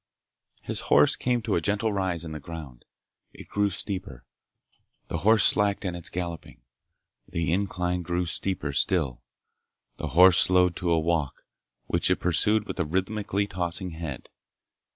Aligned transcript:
His 0.63 0.79
horse 0.89 1.15
came 1.15 1.43
to 1.43 1.53
a 1.55 1.61
gentle 1.61 1.93
rise 1.93 2.25
in 2.25 2.31
the 2.31 2.39
ground. 2.39 2.85
It 3.33 3.47
grew 3.47 3.69
steeper. 3.69 4.25
The 5.09 5.19
horse 5.19 5.43
slacked 5.43 5.85
in 5.85 5.93
its 5.93 6.09
galloping. 6.09 6.61
The 7.29 7.53
incline 7.53 8.01
grew 8.01 8.25
steeper 8.25 8.71
still. 8.73 9.21
The 9.97 10.07
horse 10.17 10.39
slowed 10.39 10.75
to 10.77 10.89
a 10.89 10.99
walk, 10.99 11.45
which 11.85 12.09
it 12.09 12.15
pursued 12.15 12.65
with 12.65 12.79
a 12.79 12.83
rhythmically 12.83 13.45
tossing 13.45 13.91
head. 13.91 14.29